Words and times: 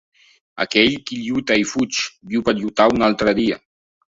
Aquell 0.63 0.95
qui 1.09 1.17
lluita 1.25 1.59
i 1.65 1.67
fuig, 1.73 2.01
viu 2.33 2.45
per 2.49 2.57
lluitar 2.63 2.89
un 2.99 3.09
altre 3.11 3.37
dia. 3.43 3.61